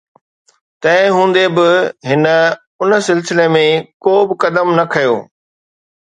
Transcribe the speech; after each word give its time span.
تنهن 0.81 1.11
هوندي 1.15 1.45
به 1.55 1.69
هن 2.09 2.25
ان 2.83 2.91
سلسلي 3.09 3.47
۾ 3.57 3.65
ڪو 4.03 4.13
به 4.27 4.35
قدم 4.41 4.67
نه 4.77 4.85
کنيو 4.91 5.15